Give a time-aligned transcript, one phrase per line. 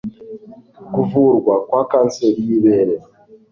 [0.93, 2.95] kuvurwa kwa kanseri y'ibere